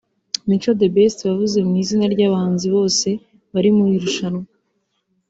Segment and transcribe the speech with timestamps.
[0.47, 3.09] Mico The Best wavuze mu izina ry’abahanzi bose
[3.53, 4.45] bari mu irushanwa